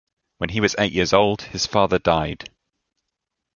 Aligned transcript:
When 0.39 0.49
he 0.49 0.61
was 0.61 0.75
eight 0.79 0.93
years 0.93 1.13
old 1.13 1.43
his 1.43 1.67
father 1.67 1.99
died. 1.99 2.49